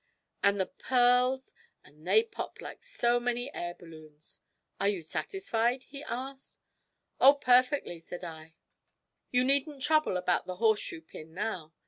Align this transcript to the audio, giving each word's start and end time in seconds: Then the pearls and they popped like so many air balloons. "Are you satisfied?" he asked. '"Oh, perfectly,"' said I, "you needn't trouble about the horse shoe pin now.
Then 0.41 0.57
the 0.57 0.65
pearls 0.65 1.53
and 1.83 2.07
they 2.07 2.23
popped 2.23 2.59
like 2.59 2.83
so 2.83 3.19
many 3.19 3.53
air 3.53 3.75
balloons. 3.75 4.41
"Are 4.79 4.89
you 4.89 5.03
satisfied?" 5.03 5.83
he 5.83 6.03
asked. 6.05 6.57
'"Oh, 7.19 7.35
perfectly,"' 7.35 7.99
said 7.99 8.23
I, 8.23 8.55
"you 9.29 9.43
needn't 9.43 9.83
trouble 9.83 10.17
about 10.17 10.47
the 10.47 10.55
horse 10.55 10.79
shoe 10.79 11.03
pin 11.03 11.35
now. 11.35 11.73